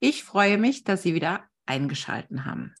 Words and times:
Ich 0.00 0.24
freue 0.24 0.56
mich, 0.56 0.82
dass 0.84 1.02
Sie 1.02 1.14
wieder 1.14 1.44
eingeschalten 1.66 2.46
haben. 2.46 2.74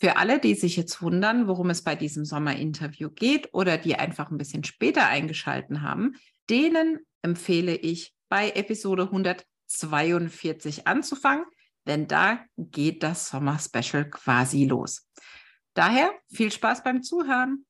Für 0.00 0.16
alle, 0.16 0.40
die 0.40 0.54
sich 0.54 0.76
jetzt 0.76 1.00
wundern, 1.00 1.46
worum 1.46 1.70
es 1.70 1.82
bei 1.84 1.94
diesem 1.94 2.24
Sommerinterview 2.24 3.10
geht 3.10 3.54
oder 3.54 3.78
die 3.78 3.94
einfach 3.94 4.30
ein 4.30 4.38
bisschen 4.38 4.64
später 4.64 5.06
eingeschalten 5.06 5.82
haben, 5.82 6.16
denen 6.50 6.98
empfehle 7.22 7.76
ich 7.76 8.12
bei 8.28 8.50
Episode 8.50 9.04
142 9.04 10.88
anzufangen, 10.88 11.46
denn 11.86 12.08
da 12.08 12.44
geht 12.58 13.04
das 13.04 13.28
Sommer-Special 13.28 14.10
quasi 14.10 14.64
los. 14.64 15.08
Daher 15.74 16.12
viel 16.28 16.50
Spaß 16.50 16.82
beim 16.82 17.02
Zuhören. 17.02 17.64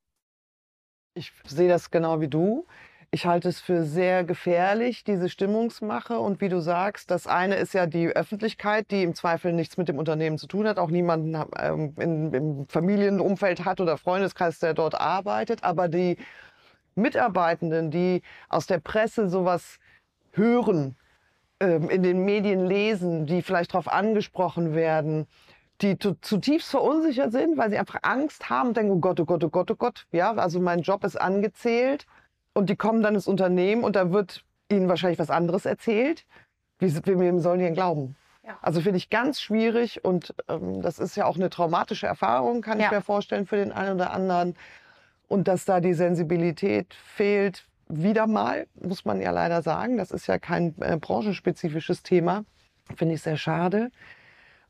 Ich 1.13 1.31
sehe 1.47 1.69
das 1.69 1.91
genau 1.91 2.21
wie 2.21 2.27
du. 2.27 2.65
Ich 3.11 3.25
halte 3.25 3.49
es 3.49 3.61
für 3.61 3.83
sehr 3.83 4.23
gefährlich, 4.23 5.03
diese 5.03 5.29
Stimmungsmache. 5.29 6.19
Und 6.19 6.41
wie 6.41 6.49
du 6.49 6.59
sagst, 6.59 7.11
das 7.11 7.27
eine 7.27 7.55
ist 7.55 7.73
ja 7.73 7.85
die 7.85 8.07
Öffentlichkeit, 8.09 8.91
die 8.91 9.03
im 9.03 9.15
Zweifel 9.15 9.53
nichts 9.53 9.77
mit 9.77 9.87
dem 9.87 9.97
Unternehmen 9.97 10.37
zu 10.37 10.47
tun 10.47 10.67
hat, 10.67 10.79
auch 10.79 10.89
niemanden 10.89 11.37
ähm, 11.59 11.93
im 11.97 12.67
Familienumfeld 12.67 13.65
hat 13.65 13.81
oder 13.81 13.97
Freundeskreis, 13.97 14.59
der 14.59 14.73
dort 14.73 14.99
arbeitet. 14.99 15.63
Aber 15.63 15.87
die 15.87 16.17
Mitarbeitenden, 16.95 17.91
die 17.91 18.21
aus 18.49 18.67
der 18.67 18.79
Presse 18.79 19.29
sowas 19.29 19.79
hören, 20.31 20.95
ähm, 21.59 21.89
in 21.89 22.03
den 22.03 22.25
Medien 22.25 22.65
lesen, 22.65 23.25
die 23.25 23.41
vielleicht 23.41 23.73
darauf 23.73 23.87
angesprochen 23.87 24.73
werden, 24.75 25.27
die 25.81 25.97
zutiefst 25.97 26.69
verunsichert 26.69 27.33
sind, 27.33 27.57
weil 27.57 27.69
sie 27.69 27.77
einfach 27.77 27.99
Angst 28.01 28.49
haben 28.49 28.69
und 28.69 28.77
denken, 28.77 28.91
oh 28.93 28.99
Gott, 28.99 29.19
oh 29.19 29.25
Gott, 29.25 29.43
oh 29.43 29.49
Gott, 29.49 29.71
oh 29.71 29.75
Gott, 29.75 30.07
ja, 30.11 30.33
also 30.33 30.59
mein 30.61 30.81
Job 30.81 31.03
ist 31.03 31.19
angezählt 31.19 32.05
und 32.55 32.69
die 32.69 32.75
kommen 32.75 33.03
dann 33.03 33.13
ins 33.13 33.27
Unternehmen 33.27 33.83
und 33.83 33.95
da 33.95 34.11
wird 34.11 34.43
ihnen 34.71 34.89
wahrscheinlich 34.89 35.19
was 35.19 35.29
anderes 35.29 35.65
erzählt. 35.65 36.25
Wie, 36.79 36.93
wem 37.05 37.39
sollen 37.39 37.59
die 37.59 37.65
denn 37.65 37.73
glauben? 37.75 38.15
Ja. 38.43 38.57
Also 38.61 38.81
finde 38.81 38.97
ich 38.97 39.09
ganz 39.09 39.39
schwierig 39.41 40.03
und 40.03 40.33
ähm, 40.47 40.81
das 40.81 40.97
ist 40.99 41.15
ja 41.15 41.25
auch 41.25 41.35
eine 41.35 41.49
traumatische 41.49 42.07
Erfahrung, 42.07 42.61
kann 42.61 42.79
ja. 42.79 42.85
ich 42.85 42.91
mir 42.91 43.01
vorstellen, 43.01 43.45
für 43.45 43.57
den 43.57 43.71
einen 43.71 43.95
oder 43.95 44.11
anderen. 44.11 44.55
Und 45.27 45.47
dass 45.47 45.65
da 45.65 45.79
die 45.79 45.93
Sensibilität 45.93 46.93
fehlt, 46.93 47.65
wieder 47.87 48.25
mal, 48.27 48.67
muss 48.75 49.05
man 49.05 49.21
ja 49.21 49.31
leider 49.31 49.61
sagen. 49.61 49.97
Das 49.97 50.11
ist 50.11 50.27
ja 50.27 50.39
kein 50.39 50.75
äh, 50.81 50.97
branchenspezifisches 50.97 52.03
Thema. 52.03 52.45
Finde 52.95 53.15
ich 53.15 53.21
sehr 53.21 53.37
schade 53.37 53.91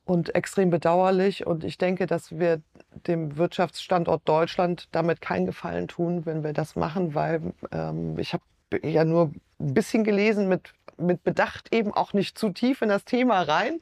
und 0.06 0.36
extrem 0.36 0.70
bedauerlich. 0.70 1.45
Und 1.45 1.64
ich 1.64 1.78
denke, 1.78 2.06
dass 2.06 2.38
wir 2.38 2.61
dem 3.08 3.38
Wirtschaftsstandort 3.38 4.22
Deutschland 4.28 4.88
damit 4.92 5.20
keinen 5.20 5.45
Gefallen 5.45 5.88
tun, 5.88 6.25
wenn 6.25 6.44
wir 6.44 6.53
das 6.53 6.75
machen, 6.75 7.16
weil 7.16 7.53
ähm, 7.72 8.17
ich 8.17 8.34
habe 8.34 8.44
ja 8.84 9.03
nur 9.03 9.31
ein 9.59 9.73
bisschen 9.73 10.03
gelesen, 10.03 10.47
mit, 10.47 10.73
mit 10.97 11.23
Bedacht 11.23 11.73
eben 11.73 11.94
auch 11.94 12.14
nicht 12.14 12.38
zu 12.38 12.50
tief 12.50 12.81
in 12.81 12.89
das 12.89 13.03
Thema 13.03 13.42
rein. 13.42 13.80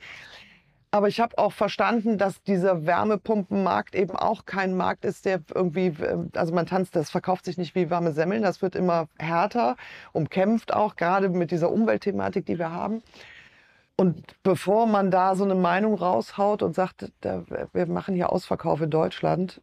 Aber 0.91 1.07
ich 1.07 1.19
habe 1.19 1.39
auch 1.39 1.53
verstanden, 1.53 2.19
dass 2.19 2.43
dieser 2.43 2.85
Wärmepumpenmarkt 2.85 3.95
eben 3.95 4.15
auch 4.15 4.45
kein 4.45 4.77
Markt 4.77 5.05
ist, 5.05 5.25
der 5.25 5.41
irgendwie, 5.53 5.87
ähm, 5.87 6.29
also 6.35 6.53
man 6.53 6.67
tanzt, 6.67 6.95
das 6.95 7.09
verkauft 7.09 7.45
sich 7.45 7.57
nicht 7.57 7.73
wie 7.73 7.89
warme 7.89 8.11
Semmeln, 8.11 8.43
das 8.43 8.61
wird 8.61 8.75
immer 8.75 9.07
härter, 9.17 9.75
umkämpft 10.11 10.71
auch, 10.71 10.95
gerade 10.95 11.29
mit 11.29 11.49
dieser 11.49 11.71
Umweltthematik, 11.71 12.45
die 12.45 12.59
wir 12.59 12.71
haben. 12.71 13.01
Und 13.95 14.35
bevor 14.41 14.87
man 14.87 15.11
da 15.11 15.35
so 15.35 15.43
eine 15.43 15.55
Meinung 15.55 15.95
raushaut 15.95 16.63
und 16.63 16.73
sagt, 16.73 17.11
da, 17.21 17.43
wir 17.73 17.85
machen 17.85 18.15
hier 18.15 18.31
Ausverkauf 18.31 18.81
in 18.81 18.89
Deutschland, 18.89 19.61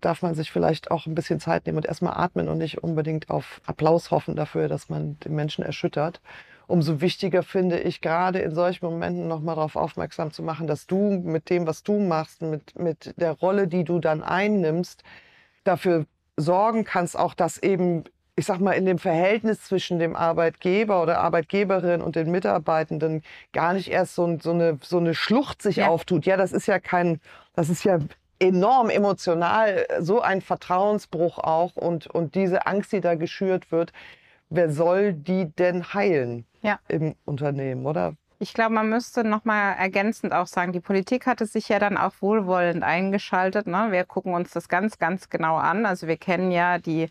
darf 0.00 0.22
man 0.22 0.34
sich 0.34 0.50
vielleicht 0.50 0.90
auch 0.90 1.06
ein 1.06 1.14
bisschen 1.14 1.40
Zeit 1.40 1.66
nehmen 1.66 1.78
und 1.78 1.86
erstmal 1.86 2.14
atmen 2.14 2.48
und 2.48 2.58
nicht 2.58 2.82
unbedingt 2.82 3.30
auf 3.30 3.60
Applaus 3.66 4.10
hoffen 4.10 4.36
dafür, 4.36 4.68
dass 4.68 4.88
man 4.88 5.18
den 5.20 5.34
Menschen 5.34 5.64
erschüttert. 5.64 6.20
Umso 6.66 7.00
wichtiger 7.00 7.42
finde 7.42 7.80
ich 7.80 8.00
gerade 8.00 8.38
in 8.38 8.54
solchen 8.54 8.86
Momenten 8.86 9.26
nochmal 9.26 9.56
darauf 9.56 9.74
aufmerksam 9.74 10.30
zu 10.30 10.42
machen, 10.42 10.68
dass 10.68 10.86
du 10.86 11.10
mit 11.10 11.50
dem, 11.50 11.66
was 11.66 11.82
du 11.82 11.98
machst, 11.98 12.42
mit, 12.42 12.78
mit 12.78 13.14
der 13.16 13.32
Rolle, 13.32 13.66
die 13.66 13.82
du 13.82 13.98
dann 13.98 14.22
einnimmst, 14.22 15.02
dafür 15.64 16.06
sorgen 16.36 16.84
kannst, 16.84 17.18
auch 17.18 17.34
dass 17.34 17.58
eben 17.58 18.04
ich 18.36 18.46
sag 18.46 18.60
mal, 18.60 18.72
in 18.72 18.86
dem 18.86 18.98
Verhältnis 18.98 19.62
zwischen 19.62 19.98
dem 19.98 20.16
Arbeitgeber 20.16 21.02
oder 21.02 21.20
Arbeitgeberin 21.20 22.00
und 22.00 22.16
den 22.16 22.30
Mitarbeitenden 22.30 23.22
gar 23.52 23.74
nicht 23.74 23.90
erst 23.90 24.14
so, 24.14 24.38
so, 24.40 24.52
eine, 24.52 24.78
so 24.82 24.98
eine 24.98 25.14
Schlucht 25.14 25.62
sich 25.62 25.76
ja. 25.76 25.88
auftut. 25.88 26.26
Ja, 26.26 26.36
das 26.36 26.52
ist 26.52 26.66
ja 26.66 26.78
kein, 26.78 27.20
das 27.54 27.68
ist 27.68 27.84
ja 27.84 27.98
enorm 28.38 28.90
emotional, 28.90 29.86
so 30.00 30.20
ein 30.20 30.40
Vertrauensbruch 30.40 31.38
auch 31.38 31.76
und, 31.76 32.06
und 32.06 32.34
diese 32.34 32.66
Angst, 32.66 32.92
die 32.92 33.00
da 33.00 33.14
geschürt 33.14 33.70
wird, 33.70 33.92
wer 34.48 34.70
soll 34.70 35.12
die 35.12 35.52
denn 35.54 35.92
heilen 35.92 36.46
ja. 36.62 36.78
im 36.88 37.14
Unternehmen, 37.24 37.86
oder? 37.86 38.14
Ich 38.42 38.54
glaube, 38.54 38.72
man 38.72 38.88
müsste 38.88 39.22
noch 39.22 39.44
mal 39.44 39.72
ergänzend 39.72 40.32
auch 40.32 40.46
sagen, 40.46 40.72
die 40.72 40.80
Politik 40.80 41.26
hatte 41.26 41.44
sich 41.44 41.68
ja 41.68 41.78
dann 41.78 41.98
auch 41.98 42.14
wohlwollend 42.20 42.82
eingeschaltet. 42.82 43.66
Ne? 43.66 43.88
Wir 43.90 44.04
gucken 44.04 44.32
uns 44.32 44.50
das 44.52 44.70
ganz, 44.70 44.98
ganz 44.98 45.28
genau 45.28 45.56
an. 45.56 45.84
Also 45.84 46.06
wir 46.06 46.16
kennen 46.16 46.50
ja 46.50 46.78
die 46.78 47.10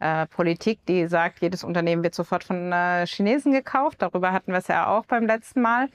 äh, 0.00 0.26
Politik, 0.26 0.84
die 0.86 1.06
sagt, 1.06 1.40
jedes 1.40 1.62
Unternehmen 1.62 2.02
wird 2.02 2.14
sofort 2.14 2.42
von 2.42 2.72
äh, 2.72 3.06
Chinesen 3.06 3.52
gekauft. 3.52 4.02
Darüber 4.02 4.32
hatten 4.32 4.52
wir 4.52 4.58
es 4.58 4.68
ja 4.68 4.86
auch 4.86 5.04
beim 5.04 5.26
letzten 5.26 5.60
Mal. 5.60 5.88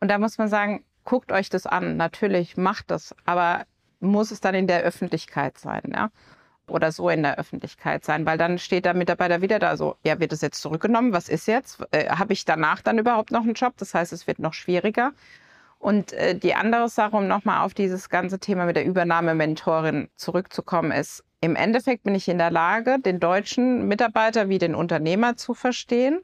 Und 0.00 0.08
da 0.08 0.18
muss 0.18 0.36
man 0.36 0.48
sagen, 0.48 0.84
guckt 1.04 1.32
euch 1.32 1.48
das 1.48 1.66
an. 1.66 1.96
Natürlich 1.96 2.56
macht 2.56 2.90
das, 2.90 3.14
aber 3.24 3.64
muss 4.00 4.30
es 4.32 4.40
dann 4.40 4.54
in 4.54 4.66
der 4.66 4.82
Öffentlichkeit 4.82 5.58
sein, 5.58 5.82
ja? 5.94 6.10
Oder 6.68 6.92
so 6.92 7.08
in 7.08 7.22
der 7.22 7.38
Öffentlichkeit 7.38 8.04
sein, 8.04 8.24
weil 8.24 8.38
dann 8.38 8.58
steht 8.58 8.84
der 8.84 8.94
Mitarbeiter 8.94 9.42
wieder 9.42 9.58
da 9.58 9.76
so, 9.76 9.96
ja, 10.04 10.20
wird 10.20 10.32
es 10.32 10.40
jetzt 10.40 10.62
zurückgenommen? 10.62 11.12
Was 11.12 11.28
ist 11.28 11.46
jetzt? 11.46 11.84
Äh, 11.90 12.08
Habe 12.08 12.32
ich 12.32 12.44
danach 12.44 12.82
dann 12.82 12.98
überhaupt 12.98 13.30
noch 13.30 13.42
einen 13.42 13.54
Job? 13.54 13.74
Das 13.78 13.94
heißt, 13.94 14.12
es 14.12 14.26
wird 14.26 14.38
noch 14.38 14.54
schwieriger. 14.54 15.12
Und 15.78 16.12
äh, 16.12 16.36
die 16.36 16.54
andere 16.54 16.88
Sache, 16.88 17.16
um 17.16 17.26
nochmal 17.26 17.64
auf 17.64 17.74
dieses 17.74 18.08
ganze 18.08 18.38
Thema 18.38 18.66
mit 18.66 18.76
der 18.76 18.86
Übernahme-Mentorin 18.86 20.08
zurückzukommen, 20.16 20.92
ist, 20.92 21.24
im 21.42 21.56
Endeffekt 21.56 22.04
bin 22.04 22.14
ich 22.14 22.28
in 22.28 22.38
der 22.38 22.52
Lage, 22.52 23.00
den 23.00 23.18
deutschen 23.18 23.88
Mitarbeiter 23.88 24.48
wie 24.48 24.58
den 24.58 24.76
Unternehmer 24.76 25.36
zu 25.36 25.54
verstehen. 25.54 26.20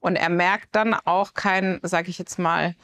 Und 0.00 0.16
er 0.16 0.28
merkt 0.28 0.68
dann 0.72 0.94
auch 0.94 1.32
kein, 1.32 1.78
sage 1.82 2.10
ich 2.10 2.18
jetzt 2.18 2.40
mal, 2.40 2.74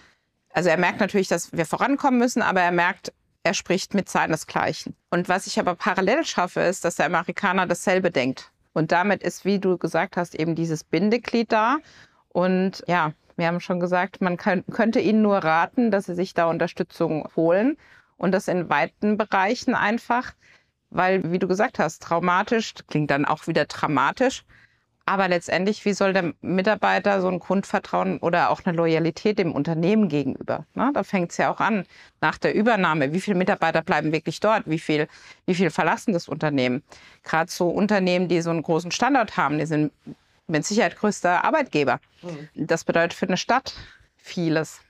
also 0.52 0.68
er 0.68 0.78
merkt 0.78 1.00
natürlich, 1.00 1.26
dass 1.26 1.52
wir 1.52 1.66
vorankommen 1.66 2.18
müssen, 2.18 2.42
aber 2.42 2.60
er 2.60 2.70
merkt, 2.70 3.12
er 3.42 3.54
spricht 3.54 3.92
mit 3.92 4.08
seinesgleichen. 4.08 4.94
Und 5.10 5.28
was 5.28 5.48
ich 5.48 5.58
aber 5.58 5.74
parallel 5.74 6.24
schaffe, 6.24 6.60
ist, 6.60 6.84
dass 6.84 6.94
der 6.94 7.06
Amerikaner 7.06 7.66
dasselbe 7.66 8.12
denkt. 8.12 8.52
Und 8.72 8.92
damit 8.92 9.24
ist, 9.24 9.44
wie 9.44 9.58
du 9.58 9.76
gesagt 9.76 10.16
hast, 10.16 10.36
eben 10.36 10.54
dieses 10.54 10.84
Bindeglied 10.84 11.50
da. 11.50 11.78
Und 12.28 12.84
ja, 12.86 13.12
wir 13.36 13.48
haben 13.48 13.58
schon 13.58 13.80
gesagt, 13.80 14.20
man 14.20 14.36
kann, 14.36 14.64
könnte 14.70 15.00
ihnen 15.00 15.22
nur 15.22 15.38
raten, 15.38 15.90
dass 15.90 16.06
sie 16.06 16.14
sich 16.14 16.34
da 16.34 16.48
Unterstützung 16.48 17.28
holen 17.34 17.76
und 18.16 18.30
das 18.30 18.46
in 18.46 18.68
weiten 18.68 19.16
Bereichen 19.16 19.74
einfach 19.74 20.34
weil, 20.94 21.30
wie 21.30 21.38
du 21.38 21.48
gesagt 21.48 21.78
hast, 21.78 22.02
traumatisch 22.02 22.72
klingt 22.88 23.10
dann 23.10 23.24
auch 23.24 23.46
wieder 23.46 23.66
dramatisch. 23.66 24.44
Aber 25.06 25.28
letztendlich, 25.28 25.84
wie 25.84 25.92
soll 25.92 26.14
der 26.14 26.32
Mitarbeiter 26.40 27.20
so 27.20 27.28
ein 27.28 27.38
Grundvertrauen 27.38 28.18
oder 28.18 28.48
auch 28.48 28.62
eine 28.64 28.74
Loyalität 28.74 29.38
dem 29.38 29.52
Unternehmen 29.52 30.08
gegenüber? 30.08 30.64
Ne? 30.72 30.92
Da 30.94 31.02
fängt 31.02 31.32
es 31.32 31.36
ja 31.36 31.52
auch 31.52 31.60
an 31.60 31.84
nach 32.22 32.38
der 32.38 32.54
Übernahme. 32.54 33.12
Wie 33.12 33.20
viele 33.20 33.36
Mitarbeiter 33.36 33.82
bleiben 33.82 34.12
wirklich 34.12 34.40
dort? 34.40 34.62
Wie 34.66 34.78
viel, 34.78 35.06
wie 35.44 35.54
viel 35.54 35.68
verlassen 35.68 36.14
das 36.14 36.26
Unternehmen? 36.26 36.82
Gerade 37.22 37.50
so 37.50 37.68
Unternehmen, 37.68 38.28
die 38.28 38.40
so 38.40 38.48
einen 38.48 38.62
großen 38.62 38.92
Standort 38.92 39.36
haben, 39.36 39.58
die 39.58 39.66
sind 39.66 39.92
mit 40.46 40.64
Sicherheit 40.64 40.96
größter 40.96 41.44
Arbeitgeber. 41.44 42.00
Mhm. 42.22 42.66
Das 42.66 42.84
bedeutet 42.84 43.12
für 43.12 43.26
eine 43.26 43.36
Stadt 43.36 43.74
vieles. 44.16 44.80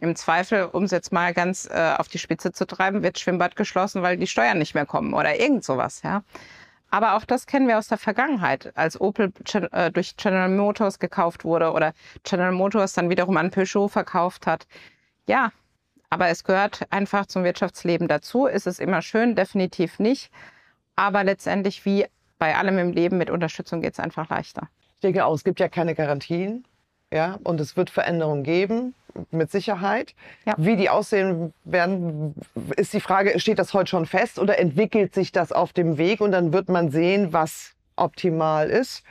Im 0.00 0.16
Zweifel, 0.16 0.64
um 0.64 0.84
es 0.84 0.90
jetzt 0.90 1.12
mal 1.12 1.32
ganz 1.32 1.68
äh, 1.70 1.94
auf 1.96 2.08
die 2.08 2.18
Spitze 2.18 2.52
zu 2.52 2.66
treiben, 2.66 3.02
wird 3.02 3.18
Schwimmbad 3.18 3.56
geschlossen, 3.56 4.02
weil 4.02 4.16
die 4.16 4.26
Steuern 4.26 4.58
nicht 4.58 4.74
mehr 4.74 4.86
kommen 4.86 5.14
oder 5.14 5.38
irgend 5.40 5.64
sowas, 5.64 6.02
ja. 6.02 6.22
Aber 6.90 7.16
auch 7.16 7.24
das 7.24 7.46
kennen 7.46 7.66
wir 7.66 7.78
aus 7.78 7.88
der 7.88 7.98
Vergangenheit, 7.98 8.72
als 8.76 9.00
Opel 9.00 9.32
äh, 9.72 9.90
durch 9.90 10.16
General 10.16 10.48
Motors 10.48 10.98
gekauft 10.98 11.44
wurde 11.44 11.72
oder 11.72 11.92
General 12.22 12.52
Motors 12.52 12.92
dann 12.92 13.10
wiederum 13.10 13.36
an 13.36 13.50
Peugeot 13.50 13.88
verkauft 13.88 14.46
hat. 14.46 14.66
Ja, 15.26 15.50
aber 16.10 16.28
es 16.28 16.44
gehört 16.44 16.86
einfach 16.90 17.26
zum 17.26 17.42
Wirtschaftsleben 17.42 18.06
dazu. 18.06 18.46
Ist 18.46 18.66
es 18.66 18.78
immer 18.78 19.02
schön? 19.02 19.34
Definitiv 19.34 19.98
nicht. 19.98 20.30
Aber 20.94 21.24
letztendlich, 21.24 21.84
wie 21.84 22.06
bei 22.38 22.56
allem 22.56 22.78
im 22.78 22.92
Leben, 22.92 23.18
mit 23.18 23.30
Unterstützung 23.30 23.80
geht 23.80 23.94
es 23.94 24.00
einfach 24.00 24.28
leichter. 24.28 24.68
Ich 24.94 25.00
denke 25.00 25.24
auch, 25.24 25.34
es 25.34 25.42
gibt 25.42 25.58
ja 25.58 25.68
keine 25.68 25.94
Garantien. 25.94 26.64
Ja, 27.12 27.38
und 27.44 27.60
es 27.60 27.76
wird 27.76 27.90
Veränderungen 27.90 28.42
geben 28.44 28.94
mit 29.30 29.50
Sicherheit. 29.50 30.14
Ja. 30.44 30.54
Wie 30.56 30.76
die 30.76 30.90
aussehen 30.90 31.52
werden, 31.64 32.34
ist 32.76 32.92
die 32.92 33.00
Frage, 33.00 33.38
steht 33.38 33.58
das 33.58 33.74
heute 33.74 33.90
schon 33.90 34.06
fest 34.06 34.38
oder 34.38 34.58
entwickelt 34.58 35.14
sich 35.14 35.32
das 35.32 35.52
auf 35.52 35.72
dem 35.72 35.98
Weg 35.98 36.20
und 36.20 36.32
dann 36.32 36.52
wird 36.52 36.68
man 36.68 36.90
sehen, 36.90 37.32
was 37.32 37.72
optimal 37.96 38.70
ist. 38.70 39.02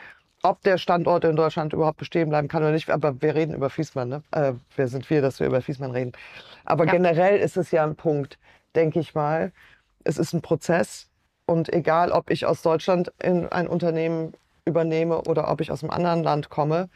Ob 0.43 0.61
der 0.61 0.77
Standort 0.77 1.23
in 1.23 1.35
Deutschland 1.35 1.73
überhaupt 1.73 1.97
bestehen 1.97 2.29
bleiben 2.29 2.47
kann 2.47 2.61
oder 2.61 2.71
nicht, 2.71 2.89
aber 2.91 3.19
wir 3.19 3.33
reden 3.33 3.55
über 3.55 3.71
Fiesmann. 3.71 4.09
Ne? 4.09 4.23
Äh, 4.31 4.53
wer 4.75 4.87
sind 4.87 5.09
wir, 5.09 5.21
dass 5.21 5.39
wir 5.39 5.47
über 5.47 5.61
Fiesmann 5.61 5.89
reden? 5.91 6.11
Aber 6.65 6.85
Ja. 6.85 6.91
generell 6.91 7.39
ist 7.39 7.57
es 7.57 7.71
ja 7.71 7.83
ein 7.83 7.95
Punkt, 7.95 8.37
denke 8.75 8.99
ich 8.99 9.15
mal. 9.15 9.51
Es 10.03 10.19
ist 10.19 10.33
ein 10.33 10.41
Prozess 10.43 11.09
und 11.47 11.73
egal, 11.73 12.11
ob 12.11 12.29
ich 12.29 12.45
aus 12.45 12.61
Deutschland 12.61 13.11
in 13.23 13.47
ein 13.47 13.67
Unternehmen 13.67 14.33
übernehme 14.65 15.21
oder 15.23 15.49
ob 15.49 15.61
ich 15.61 15.71
aus 15.71 15.83
einem 15.83 15.91
anderen 15.91 16.23
Land 16.23 16.49
komme, 16.49 16.89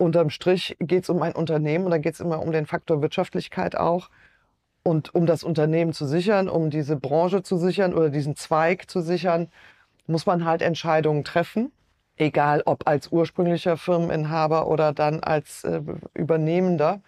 unterm 0.00 0.30
Strich 0.30 0.76
geht 0.80 1.04
es 1.04 1.10
um 1.10 1.22
ein 1.22 1.34
Unternehmen 1.34 1.84
und 1.84 1.90
da 1.90 1.98
geht 1.98 2.14
es 2.14 2.20
immer 2.20 2.40
um 2.40 2.52
den 2.52 2.66
Faktor 2.66 3.02
Wirtschaftlichkeit 3.02 3.76
auch. 3.76 4.10
Und 4.82 5.14
um 5.14 5.26
das 5.26 5.44
Unternehmen 5.44 5.92
zu 5.92 6.06
sichern, 6.06 6.48
um 6.48 6.70
diese 6.70 6.96
Branche 6.96 7.42
zu 7.42 7.58
sichern 7.58 7.92
oder 7.92 8.08
diesen 8.08 8.34
Zweig 8.34 8.90
zu 8.90 9.00
sichern, 9.02 9.48
muss 10.06 10.26
man 10.26 10.44
halt 10.44 10.62
Entscheidungen 10.62 11.22
treffen. 11.22 11.70
Egal 12.16 12.62
ob 12.64 12.88
als 12.88 13.08
ursprünglicher 13.12 13.76
Firmeninhaber 13.76 14.66
oder 14.68 14.92
dann 14.92 15.20
als 15.20 15.64
äh, 15.64 15.80
Übernehmender, 16.14 17.00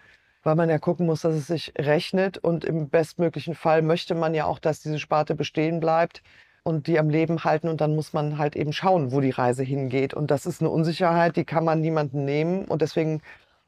weil 0.43 0.55
man 0.55 0.69
ja 0.69 0.77
gucken 0.77 1.05
muss, 1.05 1.21
dass 1.21 1.35
es 1.35 1.47
sich 1.47 1.73
rechnet. 1.77 2.37
Und 2.37 2.63
im 2.63 2.89
bestmöglichen 2.89 3.55
Fall 3.55 3.81
möchte 3.81 4.15
man 4.15 4.33
ja 4.35 4.45
auch, 4.45 4.59
dass 4.59 4.81
diese 4.81 4.99
Sparte 4.99 5.35
bestehen 5.35 5.79
bleibt 5.79 6.21
und 6.63 6.87
die 6.87 6.99
am 6.99 7.09
Leben 7.09 7.43
halten. 7.43 7.67
Und 7.67 7.81
dann 7.81 7.95
muss 7.95 8.13
man 8.13 8.37
halt 8.37 8.55
eben 8.55 8.73
schauen, 8.73 9.11
wo 9.11 9.21
die 9.21 9.29
Reise 9.29 9.63
hingeht. 9.63 10.13
Und 10.13 10.31
das 10.31 10.45
ist 10.45 10.61
eine 10.61 10.69
Unsicherheit, 10.69 11.35
die 11.35 11.45
kann 11.45 11.65
man 11.65 11.81
niemandem 11.81 12.25
nehmen. 12.25 12.65
Und 12.65 12.81
deswegen 12.81 13.21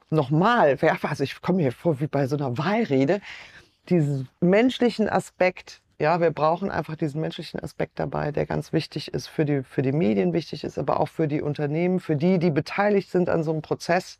nochmal, 0.09 0.77
also 1.01 1.24
ich 1.24 1.42
komme 1.42 1.63
mir 1.63 1.71
vor 1.71 2.00
wie 2.00 2.07
bei 2.07 2.27
so 2.27 2.36
einer 2.36 2.57
Wahlrede, 2.57 3.21
diesen 3.89 4.30
menschlichen 4.39 5.09
Aspekt, 5.09 5.81
ja, 6.00 6.19
wir 6.19 6.31
brauchen 6.31 6.71
einfach 6.71 6.95
diesen 6.95 7.21
menschlichen 7.21 7.59
Aspekt 7.59 8.00
dabei, 8.00 8.31
der 8.31 8.45
ganz 8.45 8.74
wichtig 8.74 9.13
ist 9.13 9.27
für 9.27 9.45
die, 9.45 9.63
für 9.63 9.81
die 9.81 9.94
Medien, 9.94 10.33
wichtig 10.33 10.63
ist, 10.63 10.77
aber 10.77 11.00
auch 11.00 11.07
für 11.07 11.27
die 11.27 11.42
Unternehmen, 11.42 12.00
für 12.00 12.15
die, 12.15 12.38
die 12.38 12.51
beteiligt 12.51 13.09
sind 13.09 13.30
an 13.30 13.44
so 13.44 13.51
einem 13.51 13.62
Prozess. 13.62 14.19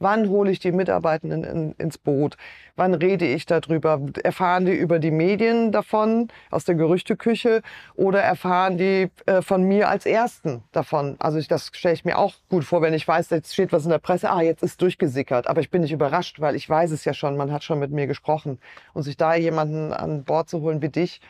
Wann 0.00 0.28
hole 0.28 0.50
ich 0.52 0.60
die 0.60 0.70
Mitarbeitenden 0.70 1.42
in, 1.42 1.72
ins 1.72 1.98
Boot? 1.98 2.36
Wann 2.76 2.94
rede 2.94 3.26
ich 3.26 3.46
darüber? 3.46 4.00
Erfahren 4.22 4.64
die 4.64 4.72
über 4.74 5.00
die 5.00 5.10
Medien 5.10 5.72
davon, 5.72 6.28
aus 6.50 6.64
der 6.64 6.76
Gerüchteküche, 6.76 7.62
oder 7.96 8.20
erfahren 8.20 8.78
die 8.78 9.10
äh, 9.26 9.42
von 9.42 9.64
mir 9.64 9.88
als 9.88 10.06
Ersten 10.06 10.62
davon? 10.70 11.16
Also 11.18 11.38
ich, 11.38 11.48
das 11.48 11.70
stelle 11.72 11.94
ich 11.94 12.04
mir 12.04 12.16
auch 12.16 12.34
gut 12.48 12.64
vor, 12.64 12.80
wenn 12.80 12.94
ich 12.94 13.08
weiß, 13.08 13.30
jetzt 13.30 13.52
steht 13.52 13.72
was 13.72 13.84
in 13.84 13.90
der 13.90 13.98
Presse, 13.98 14.30
ah, 14.30 14.40
jetzt 14.40 14.62
ist 14.62 14.80
durchgesickert. 14.80 15.48
Aber 15.48 15.60
ich 15.60 15.70
bin 15.70 15.82
nicht 15.82 15.92
überrascht, 15.92 16.40
weil 16.40 16.54
ich 16.54 16.68
weiß 16.68 16.92
es 16.92 17.04
ja 17.04 17.12
schon, 17.12 17.36
man 17.36 17.50
hat 17.50 17.64
schon 17.64 17.80
mit 17.80 17.90
mir 17.90 18.06
gesprochen. 18.06 18.60
Und 18.94 19.02
sich 19.02 19.16
da 19.16 19.34
jemanden 19.34 19.92
an 19.92 20.22
Bord 20.22 20.48
zu 20.48 20.60
holen 20.60 20.80
wie 20.80 20.90
dich, 20.90 21.20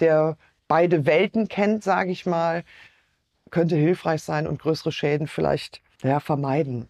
der 0.00 0.36
beide 0.66 1.06
Welten 1.06 1.46
kennt, 1.46 1.84
sage 1.84 2.10
ich 2.10 2.26
mal, 2.26 2.64
könnte 3.50 3.76
hilfreich 3.76 4.22
sein 4.22 4.48
und 4.48 4.60
größere 4.60 4.90
Schäden 4.90 5.28
vielleicht 5.28 5.80
ja, 6.02 6.18
vermeiden. 6.20 6.88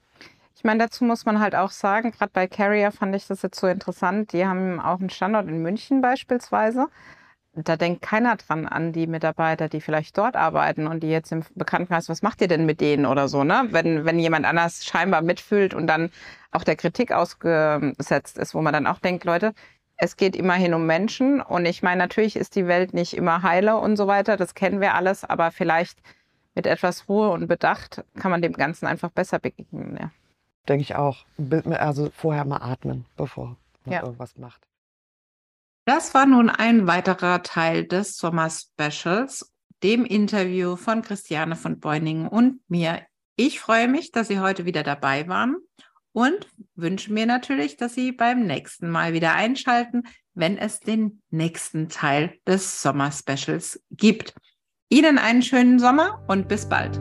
Ich 0.58 0.64
meine, 0.64 0.80
dazu 0.80 1.04
muss 1.04 1.24
man 1.24 1.38
halt 1.38 1.54
auch 1.54 1.70
sagen, 1.70 2.10
gerade 2.10 2.32
bei 2.34 2.48
Carrier 2.48 2.90
fand 2.90 3.14
ich 3.14 3.28
das 3.28 3.42
jetzt 3.42 3.60
so 3.60 3.68
interessant. 3.68 4.32
Die 4.32 4.44
haben 4.44 4.80
auch 4.80 4.98
einen 4.98 5.08
Standort 5.08 5.46
in 5.46 5.62
München 5.62 6.00
beispielsweise. 6.00 6.88
Da 7.54 7.76
denkt 7.76 8.02
keiner 8.02 8.34
dran 8.34 8.66
an 8.66 8.92
die 8.92 9.06
Mitarbeiter, 9.06 9.68
die 9.68 9.80
vielleicht 9.80 10.18
dort 10.18 10.34
arbeiten 10.34 10.88
und 10.88 11.04
die 11.04 11.10
jetzt 11.10 11.30
im 11.30 11.44
Bekanntenkreis, 11.54 12.08
was 12.08 12.22
macht 12.22 12.40
ihr 12.40 12.48
denn 12.48 12.66
mit 12.66 12.80
denen 12.80 13.06
oder 13.06 13.28
so, 13.28 13.44
ne? 13.44 13.68
Wenn, 13.70 14.04
wenn 14.04 14.18
jemand 14.18 14.46
anders 14.46 14.84
scheinbar 14.84 15.22
mitfühlt 15.22 15.74
und 15.74 15.86
dann 15.86 16.10
auch 16.50 16.64
der 16.64 16.74
Kritik 16.74 17.12
ausgesetzt 17.12 18.36
ist, 18.36 18.52
wo 18.52 18.60
man 18.60 18.72
dann 18.72 18.88
auch 18.88 18.98
denkt, 18.98 19.24
Leute, 19.24 19.54
es 19.96 20.16
geht 20.16 20.34
immerhin 20.34 20.74
um 20.74 20.86
Menschen 20.86 21.40
und 21.40 21.66
ich 21.66 21.84
meine, 21.84 21.98
natürlich 21.98 22.34
ist 22.34 22.56
die 22.56 22.66
Welt 22.66 22.94
nicht 22.94 23.16
immer 23.16 23.42
heile 23.44 23.76
und 23.78 23.96
so 23.96 24.08
weiter, 24.08 24.36
das 24.36 24.56
kennen 24.56 24.80
wir 24.80 24.94
alles, 24.94 25.24
aber 25.24 25.52
vielleicht 25.52 26.00
mit 26.56 26.66
etwas 26.66 27.08
Ruhe 27.08 27.30
und 27.30 27.46
Bedacht 27.46 28.04
kann 28.18 28.32
man 28.32 28.42
dem 28.42 28.54
Ganzen 28.54 28.86
einfach 28.86 29.10
besser 29.10 29.38
begegnen, 29.38 29.96
ja. 30.00 30.10
Denke 30.68 30.82
ich 30.82 30.94
auch. 30.94 31.24
Also 31.70 32.10
vorher 32.14 32.44
mal 32.44 32.62
atmen, 32.62 33.06
bevor 33.16 33.56
man 33.84 33.92
Ja. 33.94 34.02
irgendwas 34.02 34.36
macht. 34.36 34.60
Das 35.86 36.12
war 36.12 36.26
nun 36.26 36.50
ein 36.50 36.86
weiterer 36.86 37.42
Teil 37.42 37.86
des 37.86 38.18
Sommer-Specials, 38.18 39.50
dem 39.82 40.04
Interview 40.04 40.76
von 40.76 41.00
Christiane 41.02 41.56
von 41.56 41.80
Beuningen 41.80 42.28
und 42.28 42.60
mir. 42.68 43.00
Ich 43.36 43.60
freue 43.60 43.88
mich, 43.88 44.12
dass 44.12 44.28
Sie 44.28 44.40
heute 44.40 44.66
wieder 44.66 44.82
dabei 44.82 45.28
waren 45.28 45.56
und 46.12 46.46
wünsche 46.74 47.12
mir 47.12 47.24
natürlich, 47.24 47.76
dass 47.76 47.94
Sie 47.94 48.12
beim 48.12 48.44
nächsten 48.46 48.90
Mal 48.90 49.14
wieder 49.14 49.34
einschalten, 49.34 50.02
wenn 50.34 50.58
es 50.58 50.80
den 50.80 51.22
nächsten 51.30 51.88
Teil 51.88 52.38
des 52.46 52.82
Sommer-Specials 52.82 53.82
gibt. 53.90 54.34
Ihnen 54.90 55.16
einen 55.18 55.42
schönen 55.42 55.78
Sommer 55.78 56.22
und 56.28 56.48
bis 56.48 56.68
bald. 56.68 57.00